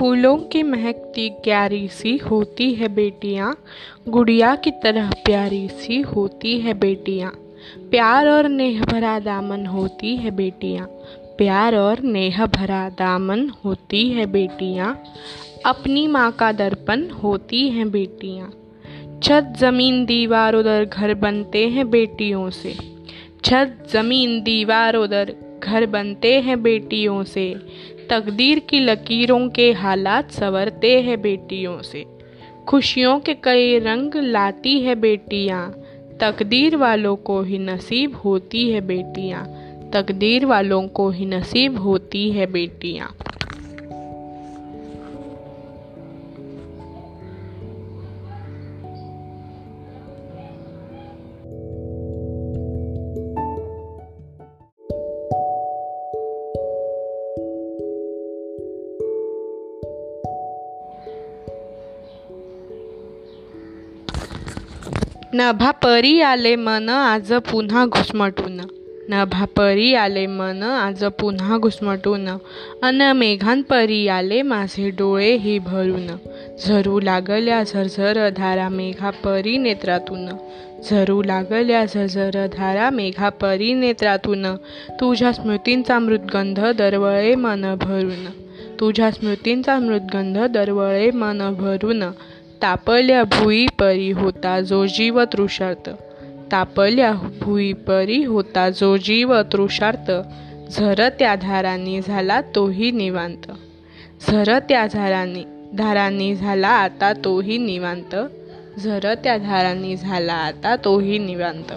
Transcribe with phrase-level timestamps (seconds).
[0.00, 3.56] फूलों की महकती क्यारी सी होती है बेटियाँ,
[4.08, 7.30] गुड़िया की तरह प्यारी सी होती है बेटियाँ।
[7.90, 10.86] प्यार और नेह भरा दामन होती है बेटियाँ।
[11.38, 15.04] प्यार और नेह भरा दामन होती है बेटियाँ।
[15.66, 18.52] अपनी माँ का दर्पण होती हैं बेटियाँ।
[19.22, 22.74] छत, ज़मीन, दीवार, उधर घर बनते हैं बेटियों से।
[23.44, 27.54] छत, ज़मीन, दीवार, उधर घर बनते हैं बेटियों से।
[28.10, 32.04] तकदीर की लकीरों के हालात संवरते हैं बेटियों से।
[32.68, 35.82] खुशियों के कई रंग लाती है बेटियाँ।
[36.20, 39.44] तकदीर वालों को ही नसीब होती है बेटियाँ।
[39.92, 43.14] तकदीर वालों को ही नसीब होती है बेटियाँ।
[65.32, 68.60] नभा परी आले मन आज पुन्हा घुसमटून.
[69.08, 72.28] नभा परी आले मन आज पुन्हा घुसमटून.
[72.82, 76.06] अन मेघांपरी आले माझे डोळे ही भरून.
[76.66, 80.26] झरू लागल्या झरझर धारा मेघा परी नेत्रातून.
[80.90, 84.56] झरू लागल्या झरझर धारा मेघा परी नेत्रातून.
[84.90, 88.26] तुझ्या स्मृतींचा मृदगंध दरवळे मन भरून.
[88.80, 92.02] तुझ्या स्मृतींचा मृदगंध दरवळे मन भरून.
[92.62, 95.88] तापल्या भुई परी होता जो जीव तृषार्थ
[96.52, 100.10] तापल्या भुई परी होता जो जीव तृषार्थ
[100.70, 103.50] झर त्या धारांनी झाला तोही निवांत.
[104.28, 108.16] झर त्या धारांनी धारांनी झाला आता तोही निवांत.
[108.80, 111.72] झर त्या धारांनी झाला आता तोही निवांत.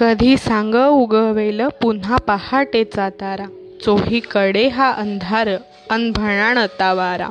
[0.00, 3.44] कधी सांग उगवेल पुन्हा पहाटेचा तारा
[3.84, 5.48] चोहीकडे हा अंधार
[5.90, 7.28] अनभणाण तावारा.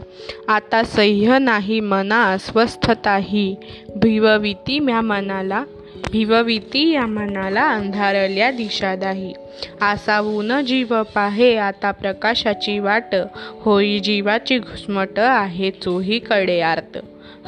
[0.47, 3.55] आता सह्य नाही मना अस्वस्थताही
[3.95, 5.63] भिवविती म्या मनाला
[6.11, 9.33] भिवविती या मनाला अंधारल्या दिशादाही.
[9.81, 13.15] आसावून जीव पाहे आता प्रकाशाची वाट.
[13.61, 16.97] होई जीवाची घुसमट आहे चोहीकडे आर्त.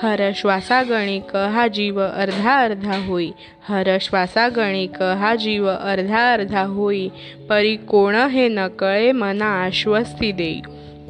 [0.02, 3.32] हर श्वासागणिक हा जीव अर्धा अर्धा होई.
[3.70, 7.10] हर श्वासागणिक हा जीव अर्धा अर्धा होई.
[7.50, 10.62] परी कोण हे नकळे मना आश्वस्ती देई.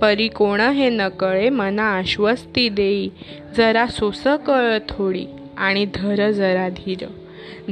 [0.01, 3.09] परी कोण हे नकळे मना आश्वस्ती देई.
[3.57, 5.25] जरा सोस कळ थोडी
[5.57, 7.05] आणि धर जरा धीर.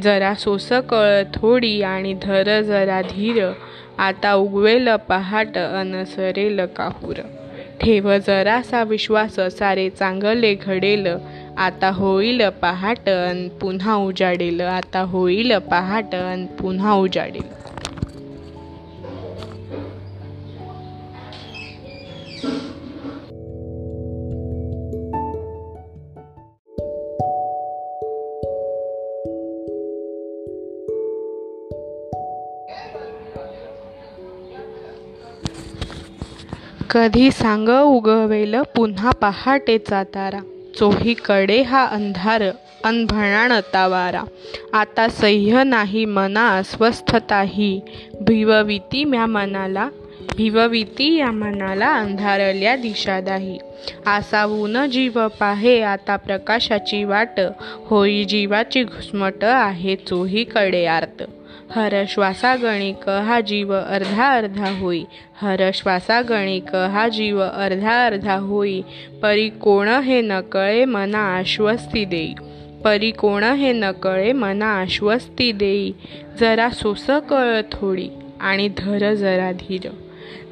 [0.03, 3.51] जरा सोस कळ थोडी आणि धर जरा धीर.
[3.97, 7.16] आता उगवेल पहाट अनसरेल काहूर.
[7.82, 11.08] ठेव जरासा विश्वास सारे चांगले घडेल.
[11.58, 14.62] आता होईल पहाटन पुन्हा उजाडेल.
[14.62, 17.66] आता होईल पहाटन पुन्हा उजाडेल.
[36.92, 40.40] कधी सांग उगवेल पुन्हा पहाटेचा तारा
[40.78, 42.44] चोहीकडे हा अंधार
[42.86, 44.24] अनभणाण तावारा.
[44.74, 47.81] आता सह्य नाही मना अस्वस्थताही
[48.22, 49.90] भिवविती म्या मनाला
[50.38, 53.58] भिवविती या मनाला अंधारल्या दिशादाही.
[54.06, 57.40] आसावून जीव पाहे आता प्रकाशाची वाट.
[57.85, 61.23] होई जीवाची घुसमट आहे चोहीकडे आर्त.
[61.75, 65.03] हर श्वासागणिक हा जीव अर्धा अर्धा होई.
[65.41, 68.81] हर श्वासागणिक हा जीव अर्धा अर्धा होई.
[69.22, 72.34] परी कोण हे नकळे मना आश्वस्ती देई.
[72.84, 75.91] परी कोण हे नकळे मना आश्वस्ती देई.
[76.40, 78.09] जरा सोस कळ थोडी
[78.41, 79.90] आणि धर जरा धीर.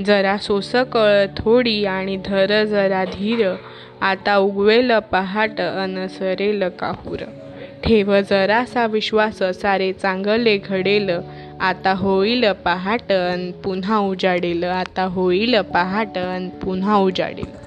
[0.06, 3.48] जरा सोस कळ थोडी आणि धर जरा धीर.
[4.02, 7.20] आता उगवेल पहाट अनसरेल काहूर.
[7.86, 11.10] ठेव जरासा विश्वास सारे चांगले घडेल.
[11.62, 14.64] आता होईल पहाटन पुन्हा उजाडेल.
[14.64, 17.66] आता होईल पहाटन पुन्हा उजाडेल.